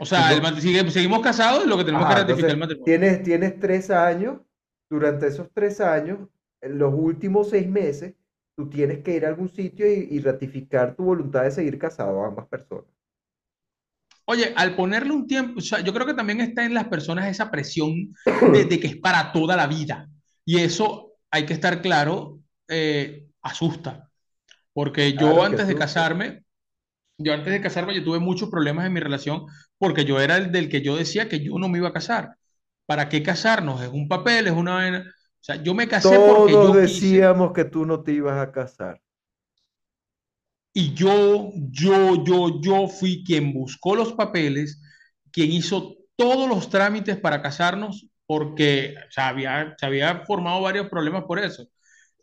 [0.00, 2.84] O Entonces, si sea, el, seguimos casados lo que tenemos que ratificar entonces el matrimonio.
[2.84, 4.40] tienes, tienes tres años.
[4.90, 6.28] Durante esos tres años,
[6.60, 8.14] en los últimos seis meses,
[8.56, 12.22] tú tienes que ir a algún sitio y, y ratificar tu voluntad de seguir casado
[12.22, 12.86] a ambas personas.
[14.24, 17.28] Oye, al ponerle un tiempo, o sea, yo creo que también está en las personas
[17.28, 18.14] esa presión
[18.52, 20.08] de, de que es para toda la vida.
[20.44, 24.08] Y eso, hay que estar claro, eh, asusta.
[24.72, 26.44] Porque yo Claro antes de casarme,
[27.18, 29.46] yo antes de casarme, yo tuve muchos problemas en mi relación
[29.78, 32.36] porque yo era el del que yo decía que yo no me iba a casar.
[32.86, 33.82] ¿Para qué casarnos?
[33.82, 35.14] Es un papel, es una vaina.
[35.42, 38.38] O sea, yo me casé porque Todos yo quise decíamos que tú no te ibas
[38.38, 39.02] a casar.
[40.74, 44.80] y yo, yo, yo, yo fui quien buscó los papeles,
[45.30, 50.88] quien hizo todos los trámites para casarnos porque o sea, había, se había formado varios
[50.88, 51.66] problemas por eso.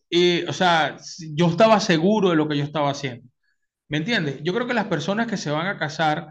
[0.09, 0.97] Y, o sea,
[1.35, 3.29] yo estaba seguro de lo que yo estaba haciendo.
[3.89, 4.41] ¿Me entiendes?
[4.43, 6.29] Yo creo que las personas que se van a casar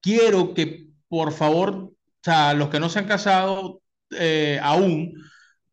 [0.00, 3.80] quiero que por favor, o sea, los que no se han casado
[4.10, 5.12] eh, aún,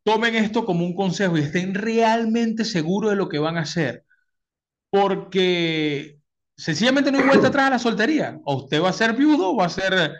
[0.03, 4.05] tomen esto como un consejo y estén realmente seguros de lo que van a hacer,
[4.89, 6.19] porque
[6.57, 8.39] sencillamente no hay vuelta atrás a la soltería.
[8.45, 10.11] O usted va a ser viudo o va a ser eh.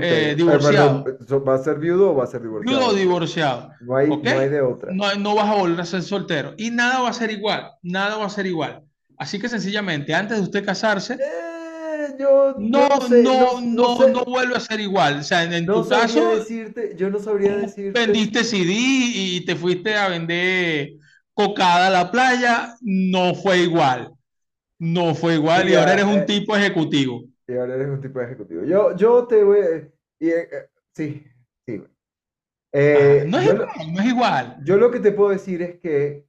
[0.00, 1.04] Eh, perdón, divorciado.
[1.26, 2.94] so- ¿va a ser viudo o va a ser Viudo o divorciado?
[2.94, 3.72] divorciado.
[3.80, 4.24] No hay, ¿Ok?
[4.24, 4.92] no hay de otra.
[4.92, 6.54] No, no vas a volver a ser soltero.
[6.56, 7.70] Y nada va a ser igual.
[7.82, 8.84] Nada va a ser igual.
[9.16, 11.18] Así que sencillamente, antes de usted casarse, Eh,
[12.18, 15.18] yo, yo no, no sé, no, no, no sé, vuelve a ser igual.
[15.18, 18.00] O sea, en, tu caso, decirte, yo no sabría decirte.
[18.00, 20.90] vendiste CD y te fuiste a vender
[21.34, 24.12] cocada a la playa, no fue igual.
[24.78, 27.24] No fue igual y ahora eres un eh, tipo ejecutivo.
[27.46, 28.64] y ahora eres un tipo ejecutivo.
[28.64, 29.58] Yo, yo te voy
[30.20, 31.24] y, eh, eh, sí,
[31.66, 31.82] sí.
[32.72, 34.56] Eh, No es igual, lo- no es igual.
[34.64, 36.27] yo lo que te puedo decir es que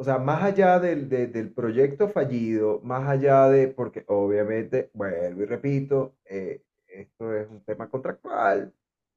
[0.00, 5.42] O sea, más allá del, de- del proyecto fallido, más allá de, porque obviamente, vuelvo
[5.42, 8.72] y repito, eh, esto es un tema contractual,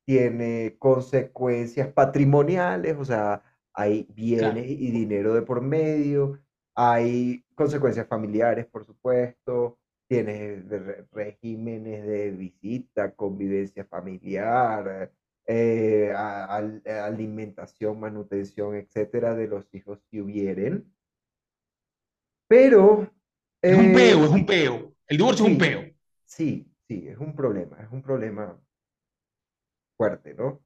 [0.05, 3.41] tiene consecuencias patrimoniales, o sea,
[3.73, 4.03] hay
[4.35, 4.55] Claro.
[4.55, 6.39] bienes y dinero de por medio,
[6.75, 10.65] hay consecuencias familiares, por supuesto, tienes
[11.11, 15.11] regímenes de visita, convivencia familiar,
[15.47, 20.93] eh, a- eh, alimentación, manutención, etcétera, de los hijos si hubieren.
[22.47, 23.11] Pero,
[23.67, 24.93] Es un peo, es eh, un peo.
[25.07, 25.83] El divorcio es un peo.
[26.25, 28.59] sí, sí, es un problema, es un problema
[29.97, 30.61] fuerte, ¿no?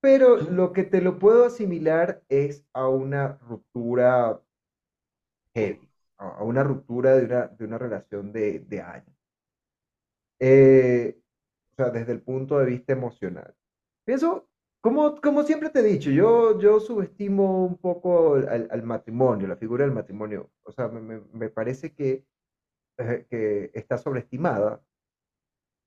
[0.00, 4.42] Pero lo que te lo puedo asimilar es a una ruptura
[5.54, 9.16] heavy, a a una ruptura de una, de una relación de, de años.
[10.40, 11.16] Eh,
[11.72, 13.54] o sea, desde el punto de vista emocional.
[14.04, 14.48] Pienso,
[14.80, 19.56] como, como siempre te he dicho, yo, yo subestimo un poco al, al matrimonio, la
[19.56, 20.50] figura del matrimonio.
[20.64, 22.24] O sea, me, me- parece que,
[22.98, 24.82] eh, que está sobreestimada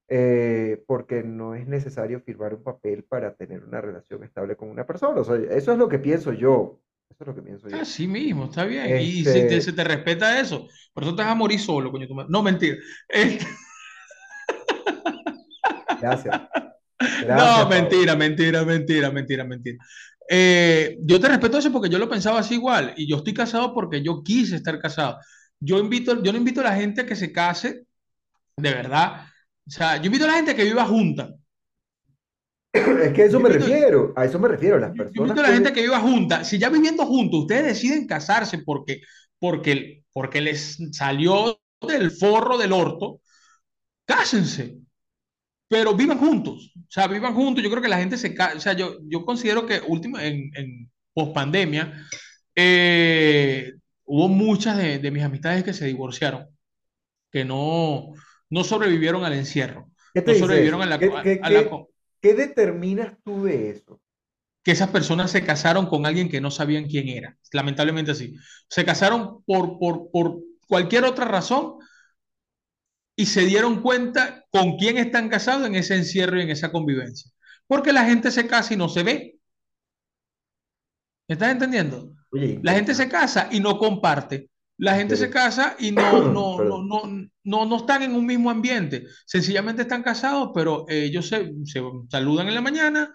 [0.07, 4.85] eh, porque no es necesario firmar un papel para tener una relación estable con una
[4.85, 5.21] persona.
[5.21, 6.79] O sea, eso es lo que pienso yo.
[7.09, 7.77] Eso es lo que pienso yo.
[7.81, 8.95] Así mismo, está bien.
[8.95, 11.91] Y si te, se Este, te respeta eso, por eso te vas a morir solo,
[11.91, 12.07] coño.
[12.29, 12.77] No, mentira.
[13.09, 13.45] Este,
[15.99, 16.41] gracias,
[17.19, 17.65] gracias, Pablo.
[17.65, 19.77] mentira, mentira, mentira, mentira, mentira.
[20.27, 22.93] Eh, yo te respeto eso porque yo lo pensaba así igual.
[22.97, 25.19] Y yo estoy casado porque yo quise estar casado.
[25.59, 27.85] Yo invito, yo no invito a la gente a que se case,
[28.57, 29.27] de verdad.
[29.67, 31.29] O sea, yo invito a la gente a que viva junta.
[32.73, 34.79] Es que a eso Yo me invito, refiero, a eso me refiero.
[34.79, 36.43] Las Yo, yo personas invito a la gente a pueden, que viva junta.
[36.43, 39.01] Si ya viviendo juntos, ustedes deciden casarse porque,
[39.39, 43.21] porque, porque les salió del forro del orto,
[44.05, 44.84] cásense.
[45.75, 47.61] Pero vivan juntos, o sea, vivan juntos.
[47.61, 50.89] Yo creo que la gente se, o sea, yo, yo considero que último, en, en
[51.13, 52.07] post pandemia,
[52.55, 53.73] eh,
[54.05, 56.47] hubo muchas de, de, mis amistades que se divorciaron,
[57.29, 58.13] que no,
[58.49, 61.69] no sobrevivieron al encierro, ¿Qué te no sobrevivieron a la, ¿Qué, qué, a la,
[62.21, 63.99] qué determinas tú de eso?
[64.63, 68.33] que esas personas se casaron con alguien que no sabían quién era, lamentablemente así.
[68.69, 70.37] Se casaron por, por, por
[70.69, 71.75] cualquier otra razón
[73.15, 77.31] y se dieron cuenta con quién están casados en ese encierro y en esa convivencia.
[77.67, 79.39] Porque la gente se casa y no se ve.
[81.27, 82.13] ¿Me estás entendiendo?
[82.31, 84.49] Oye, La gente se casa y no comparte.
[84.77, 87.03] La gente se casa y no, no, no, no,
[87.43, 89.05] no, no están en un mismo ambiente.
[89.25, 93.11] Sencillamente están casados, pero eh, ellos se, se saludan en la mañana,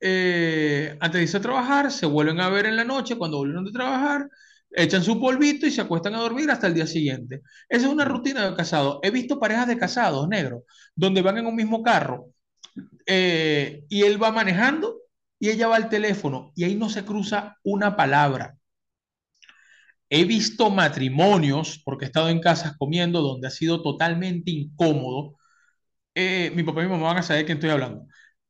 [0.00, 3.64] eh, antes de irse a trabajar, se vuelven a ver en la noche cuando vuelven
[3.64, 4.28] de trabajar,
[4.74, 7.42] echan su polvito y se acuestan a dormir hasta el día siguiente.
[7.68, 8.98] Esa es una rutina de casados.
[9.02, 10.62] He visto parejas de casados negros
[10.94, 12.28] donde van en un mismo carro
[13.06, 14.98] eh, y él va manejando
[15.38, 18.56] y ella va al teléfono y ahí no se cruza una palabra.
[20.08, 25.38] He visto matrimonios, porque he estado en casas comiendo, donde ha sido totalmente incómodo.
[26.14, 28.06] Eh, mi papá y mi mamá van a saber de quién estoy hablando.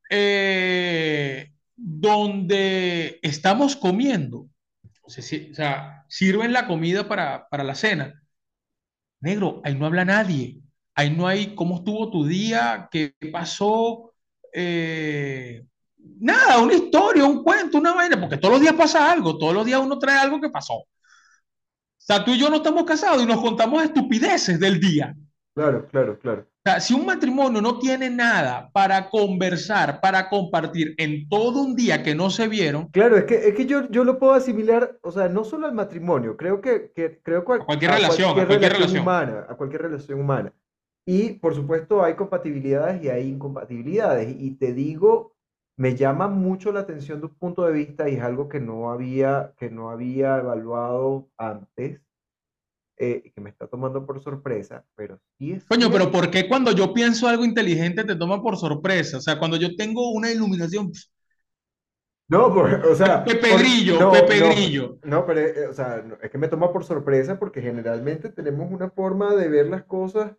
[0.09, 4.49] Eh, donde estamos comiendo,
[5.03, 8.23] o sea, sirven la comida para, para la cena.
[9.19, 10.61] Negro, ahí no habla nadie.
[10.95, 14.13] Ahí no hay cómo estuvo tu día, qué pasó,
[14.53, 15.65] eh,
[16.19, 19.65] nada, una historia, un cuento, una vaina, porque todos los días pasa algo, todos los
[19.65, 20.75] días uno trae algo que pasó.
[20.75, 20.87] O
[21.97, 25.15] sea, tú y yo no estamos casados y nos contamos estupideces del día.
[25.55, 26.47] Claro, claro, claro.
[26.65, 31.75] O sea, si un matrimonio no tiene nada para conversar, para compartir en todo un
[31.75, 34.97] día que no se vieron, Claro, es que, es que yo, yo lo puedo asimilar,
[35.01, 38.29] o sea, no solo al matrimonio, creo que, que creo a cual- cualquier a relación,
[38.29, 39.29] a cualquier cualquier relación relación.
[39.33, 40.53] humana, a cualquier relación humana.
[41.05, 44.33] Y por supuesto hay compatibilidades y hay incompatibilidades.
[44.39, 45.35] Y te digo,
[45.77, 49.51] me llama mucho la atención tu punto de vista y es algo que no había,
[49.57, 51.99] que no había evaluado antes,
[52.97, 56.09] eh, que me está tomando por sorpresa, pero sí es Coño, pero.
[56.11, 59.17] ¿por qué cuando yo pienso algo inteligente te toma por sorpresa?
[59.17, 60.91] O sea, cuando yo tengo una iluminación,
[62.29, 64.99] No, por- o sea, Pepe por- Grillo, no, Pepe no, Grillo.
[65.03, 68.71] no, pero eh, o sea, no, es que me toma por sorpresa porque generalmente tenemos
[68.71, 70.35] una forma de ver las cosas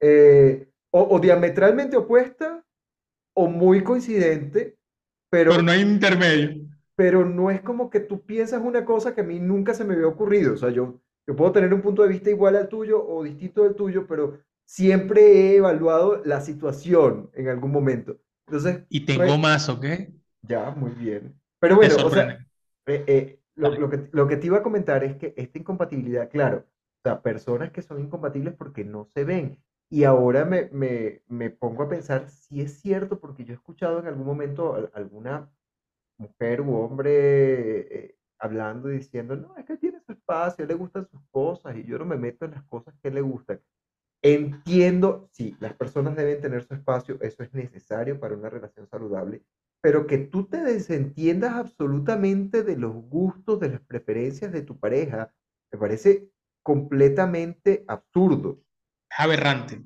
[0.00, 2.64] eh, o, o diametralmente opuesta
[3.34, 4.76] o muy coincidente,
[5.48, 6.68] pero pero, no hay intermedio.
[6.96, 9.94] pero no es como que tú piensas una cosa que a mí nunca se me
[9.94, 10.54] había ocurrido.
[10.54, 13.64] O sea, yo, yo puedo tener un punto de vista igual al tuyo o distinto
[13.64, 18.18] del tuyo, pero siempre he evaluado la situación en algún momento.
[18.48, 19.84] Entonces, Y tengo más, ¿ok?
[20.42, 21.40] ya, muy bien.
[21.58, 22.38] Pero bueno, o sea,
[22.86, 26.30] eh, eh, lo, lo que, lo que te iba a comentar es que esta incompatibilidad,
[26.30, 26.58] claro,
[27.00, 29.62] o sea, personas que son incompatibles porque no se ven.
[29.90, 34.00] Y ahora me, me, me pongo a pensar si es cierto, porque yo he escuchado
[34.00, 35.50] en algún momento a- alguna
[36.18, 40.74] mujer u hombre eh, hablando y diciendo, no, es que él tiene su espacio, le
[40.74, 43.60] gustan sus cosas y yo no me meto en las cosas que le gustan.
[44.22, 49.42] Entiendo, sí, las personas deben tener su espacio, eso es necesario para una relación saludable,
[49.80, 55.32] pero que tú te desentiendas absolutamente de los gustos, de las preferencias de tu pareja,
[55.72, 56.30] me parece
[56.64, 58.60] completamente absurdo.
[59.18, 59.82] Aberrante.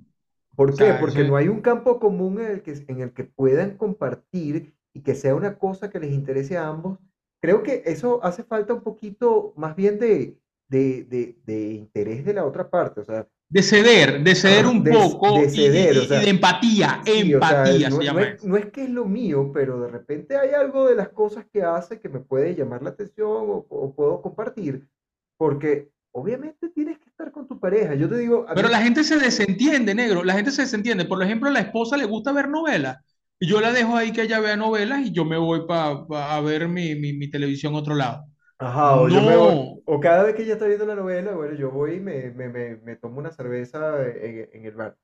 [0.56, 0.84] ¿Por O qué?
[0.84, 4.74] sea, Porque no hay un campo común en el que, en el que puedan compartir
[4.94, 6.98] y que sea una cosa que les interese a ambos.
[7.42, 12.34] Creo que eso hace falta un poquito más bien de, de, de, de interés de
[12.34, 15.98] la otra parte, o sea, de ceder, de ceder un de, poco de ceder, y-
[15.98, 18.44] o y sea, de empatía, sí, o sea, empatía no, se no llama es, eso.
[18.44, 21.62] no es que es lo mío, pero de repente hay algo de las cosas que
[21.62, 24.88] hace que me puede llamar la atención o, o puedo compartir,
[25.36, 27.94] porque obviamente tienes que estar con tu pareja.
[27.94, 31.04] Yo te digo, Pero mí, la gente se desentiende, negro, la gente se desentiende.
[31.06, 32.98] Por ejemplo, a la esposa le gusta ver novelas
[33.40, 36.36] y yo la dejo ahí que ella vea novelas y yo me voy pa- pa-
[36.36, 38.26] a ver mi, mi, mi televisión a otro lado.
[38.58, 41.32] ajá, o yo me voy, No, o cada vez que ella está viendo la novela,
[41.34, 44.96] bueno, yo voy y me, me, me, me tomo una cerveza en, en el bar.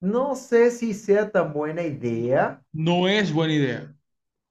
[0.00, 3.94] No sé si sea tan buena idea, no es buena idea.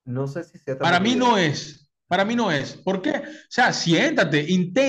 [0.06, 1.38] no sé si sea tan Para buena mí no idea.
[1.38, 2.74] es, para mí no es.
[2.78, 3.12] ¿Por qué?
[3.12, 4.45] O sea, siéntate,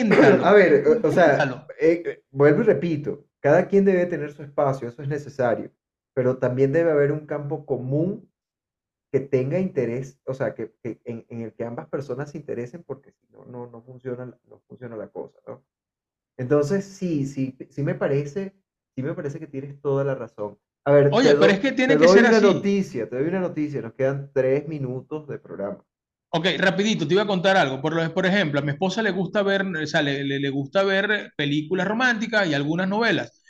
[0.42, 4.32] A inténtalo, ver, o, o sea, eh, eh, vuelvo y repito, cada quien debe tener
[4.32, 5.70] su espacio, eso es necesario,
[6.14, 8.30] pero también debe haber un campo común
[9.12, 12.84] que tenga interés, o sea, que, que en, en el que ambas personas se interesen,
[12.84, 15.64] porque si no, no, no funciona, no funciona la cosa, ¿no?
[16.38, 18.54] Entonces, sí, sí, sí me parece,
[18.96, 20.58] sí me parece que tienes toda la razón.
[20.84, 22.40] A ver, Oye, te pero do- es que te tiene que doy ser una así.
[22.40, 25.84] noticia, te doy una noticia, nos quedan tres minutos de programa.
[26.32, 27.80] Ok, rapidito, te iba a contar algo.
[27.82, 30.50] Por, lo- por ejemplo, a mi esposa le gusta ver, o sea, le, le- le
[30.50, 33.42] gusta ver películas románticas y algunas novelas.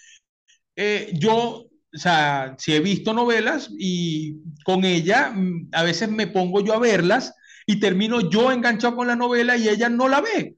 [0.77, 6.26] Eh, yo o sea, si he visto novelas y con ella mm, a veces me
[6.26, 7.34] pongo yo a verlas
[7.66, 10.57] y termino yo enganchado con la novela y ella no la ve.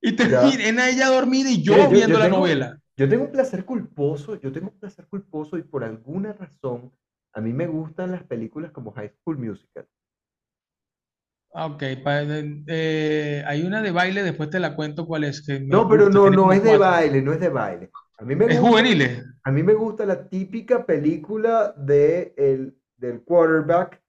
[0.00, 2.78] Y termina ella dormida y yo yo, viendo yo la tengo, novela.
[2.96, 6.92] yo tengo un placer culposo, yo tengo un placer culposo y por alguna razón
[7.32, 9.86] a mí me gustan las películas como High School Musical.
[11.56, 11.82] Ah, Ok,
[12.66, 16.30] eh, hay una de baile, después te la cuento cuál es, que No, pero no,
[16.30, 17.90] no es de baile, no es de baile.
[18.18, 19.22] A mí me Es gusta, juvenil.
[19.44, 24.02] a mí me gusta la típica película de el, del quarterback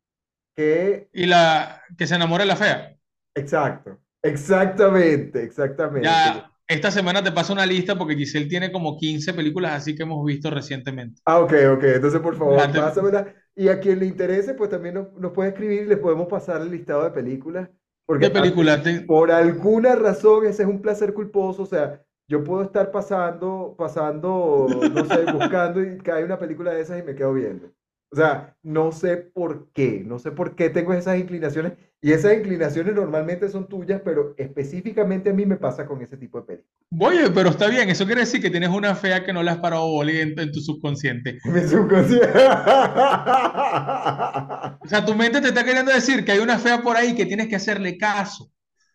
[0.55, 2.95] que, Y la que se enamora de la fea.
[3.35, 6.07] exacto, exactamente, exactamente.
[6.07, 10.03] Ya, esta semana te paso una lista porque Giselle tiene como 15 películas así que
[10.03, 11.21] hemos visto recientemente.
[11.25, 11.83] Ah, ok, ok.
[11.85, 13.33] Entonces, por favor, pásamela.
[13.55, 16.61] Y a quien le interese, pues también nos, nos puede escribir y les podemos pasar
[16.61, 17.69] el listado de películas.
[18.05, 18.81] Porque ¿Qué película?
[19.05, 21.63] Por alguna razón ese es un placer culposo.
[21.63, 26.81] O sea, yo puedo estar pasando, pasando, no sé, buscando y cae una película de
[26.81, 27.71] esas y me quedo viendo.
[28.11, 31.73] O sea, no sé por qué, no sé por qué tengo esas inclinaciones.
[32.01, 36.39] Y esas inclinaciones normalmente son tuyas, pero específicamente a mí me pasa con ese tipo
[36.39, 36.85] de películas.
[36.99, 39.57] Oye, pero está bien, eso quiere decir que tienes una fea que no le has
[39.59, 41.37] parado boli en, en tu subconsciente.
[41.45, 42.33] Mi subconsciente.
[44.79, 47.25] O sea, tu mente te está queriendo decir que hay una fea por ahí que
[47.25, 48.49] tienes que hacerle caso.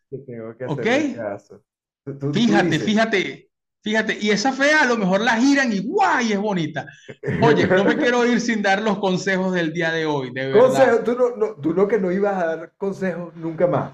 [0.08, 1.64] Que tengo que hacerle caso.
[2.12, 3.50] Tú- tú- tú Fíjate, fíjate,
[3.82, 4.18] fíjate.
[4.20, 6.32] Y esa fea a lo mejor la giran y ¡guay!
[6.32, 6.86] es bonita.
[7.42, 10.60] Oye, no me quiero ir sin dar los consejos del día de hoy, de verdad.
[10.60, 13.92] Consejo, tú no, no- tú no que no ibas a dar consejos nunca más.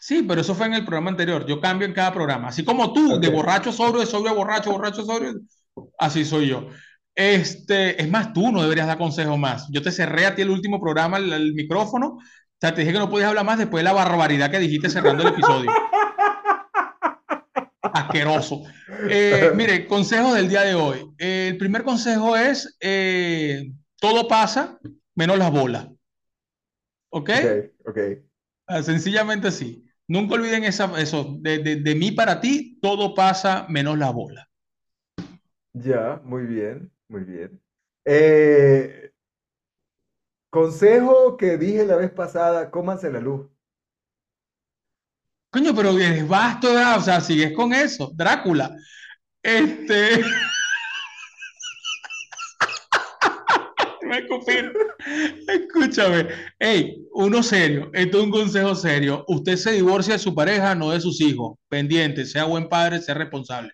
[0.00, 1.46] Sí, pero eso fue en el programa anterior.
[1.46, 2.48] Yo cambio en cada programa.
[2.48, 5.32] Así como tú, de borracho sobrio, de sobrio borracho, borracho sobrio,
[5.98, 6.68] así soy yo.
[7.14, 9.66] Este, es más, tú no deberías dar consejos más.
[9.70, 12.18] Yo te cerré a ti el último programa, el, el micrófono.
[12.18, 12.20] O
[12.60, 15.22] sea, te dije que no podías hablar más después de la barbaridad que dijiste cerrando
[15.22, 15.70] el episodio.
[17.94, 18.62] Asqueroso.
[19.08, 20.98] Eh, mire, consejos del día de hoy.
[21.18, 24.78] Eh, el primer consejo es, eh, todo pasa
[25.14, 25.88] menos las bolas.
[27.10, 27.30] ¿Ok?
[27.30, 27.98] Ok, ok.
[28.66, 29.84] Ah, Sencillamente así.
[30.08, 31.36] Nunca olviden esa, eso.
[31.38, 34.48] De, de, de mí para ti, todo pasa menos la bola.
[35.72, 37.60] Ya, muy bien, muy bien.
[40.50, 43.53] Consejo que dije la vez pasada, cómanse la luz.
[45.54, 46.66] Coño, pero eres vasto.
[46.96, 48.10] O sea, sigues con eso.
[48.12, 48.76] Drácula.
[49.40, 50.20] Este.
[55.46, 56.26] Escúchame.
[56.58, 57.88] Ey, uno serio.
[57.92, 59.24] Esto es un consejo serio.
[59.28, 61.56] Usted se divorcia de su pareja, no de sus hijos.
[61.68, 63.70] Pendiente, sea buen padre, sea responsable.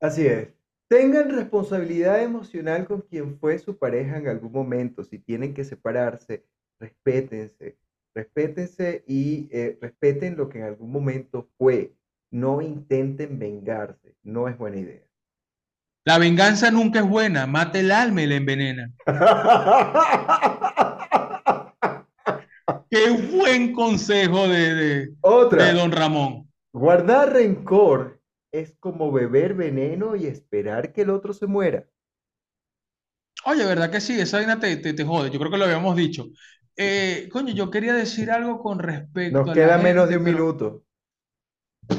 [0.00, 0.50] Así es.
[0.86, 5.02] Tengan responsabilidad emocional con quien fue su pareja en algún momento.
[5.02, 6.44] Si tienen que separarse,
[6.78, 7.76] respétense.
[8.18, 11.94] Respétense y eh, respeten lo que en algún momento fue.
[12.30, 14.16] No intenten vengarse.
[14.22, 15.02] No es buena idea.
[16.04, 17.46] La venganza nunca es buena.
[17.46, 18.90] Mata el alma y la envenena.
[22.90, 25.08] Qué buen consejo de, de,
[25.50, 25.72] de Otra.
[25.72, 26.48] don Ramón.
[26.72, 31.86] Guardar rencor es como beber veneno y esperar que el otro se muera.
[33.44, 34.20] Oye, ¿verdad que sí?
[34.20, 35.30] Esa vaina te, te, te jode.
[35.30, 36.26] Yo creo que lo habíamos dicho.
[36.80, 40.36] Eh, coño, yo quería decir algo con respecto Nos a queda menos de un pero,
[40.36, 40.84] minuto.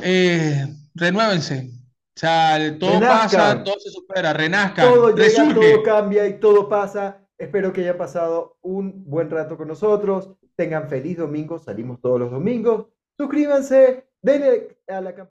[0.02, 0.66] eh,
[0.96, 1.72] renuévense.
[2.16, 4.34] O sea, todo pasa, todo se supera.
[4.34, 7.26] Renazcan, Todo llega, todo cambia y todo pasa.
[7.38, 10.30] Espero que hayan pasado un buen rato con nosotros.
[10.56, 11.60] Tengan feliz domingo.
[11.60, 12.88] Salimos todos los domingos.
[13.18, 15.28] Suscríbanse, denle a la campanita.